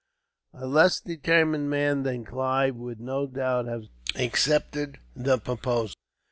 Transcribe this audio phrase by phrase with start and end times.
[0.55, 3.83] A less determined man than Clive would, no doubt, have
[4.15, 5.93] accepted the proposal.